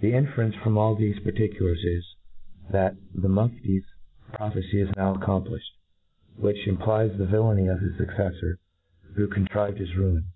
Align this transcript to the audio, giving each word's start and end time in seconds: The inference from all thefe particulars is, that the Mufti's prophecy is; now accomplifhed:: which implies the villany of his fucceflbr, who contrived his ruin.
The 0.00 0.14
inference 0.14 0.54
from 0.54 0.78
all 0.78 0.96
thefe 0.96 1.22
particulars 1.22 1.84
is, 1.84 2.14
that 2.70 2.96
the 3.14 3.28
Mufti's 3.28 3.84
prophecy 4.32 4.80
is; 4.80 4.88
now 4.96 5.12
accomplifhed:: 5.16 5.60
which 6.38 6.66
implies 6.66 7.14
the 7.18 7.26
villany 7.26 7.66
of 7.66 7.80
his 7.80 7.92
fucceflbr, 7.96 8.54
who 9.16 9.26
contrived 9.28 9.76
his 9.76 9.94
ruin. 9.96 10.28